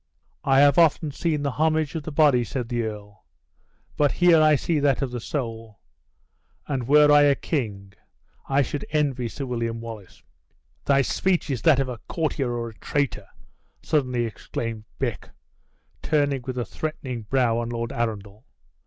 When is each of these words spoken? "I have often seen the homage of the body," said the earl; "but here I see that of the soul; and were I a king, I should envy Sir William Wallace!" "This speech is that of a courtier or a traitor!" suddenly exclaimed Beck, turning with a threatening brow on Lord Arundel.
"I 0.43 0.61
have 0.61 0.79
often 0.79 1.11
seen 1.11 1.43
the 1.43 1.51
homage 1.61 1.93
of 1.93 2.01
the 2.01 2.11
body," 2.11 2.43
said 2.43 2.69
the 2.69 2.81
earl; 2.85 3.23
"but 3.97 4.13
here 4.13 4.41
I 4.41 4.55
see 4.55 4.79
that 4.79 5.03
of 5.03 5.11
the 5.11 5.19
soul; 5.19 5.79
and 6.65 6.87
were 6.87 7.11
I 7.11 7.21
a 7.21 7.35
king, 7.35 7.93
I 8.49 8.63
should 8.63 8.83
envy 8.89 9.27
Sir 9.27 9.45
William 9.45 9.79
Wallace!" 9.79 10.23
"This 10.85 11.07
speech 11.07 11.51
is 11.51 11.61
that 11.61 11.79
of 11.79 11.87
a 11.87 11.99
courtier 12.09 12.51
or 12.51 12.69
a 12.69 12.79
traitor!" 12.79 13.27
suddenly 13.83 14.25
exclaimed 14.25 14.85
Beck, 14.97 15.29
turning 16.01 16.41
with 16.47 16.57
a 16.57 16.65
threatening 16.65 17.21
brow 17.21 17.59
on 17.59 17.69
Lord 17.69 17.91
Arundel. 17.91 18.47